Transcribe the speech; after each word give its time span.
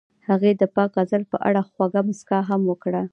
هغې 0.27 0.51
د 0.61 0.63
پاک 0.75 0.89
غزل 0.97 1.23
په 1.31 1.37
اړه 1.47 1.61
خوږه 1.69 2.01
موسکا 2.07 2.39
هم 2.49 2.61
وکړه. 2.67 3.01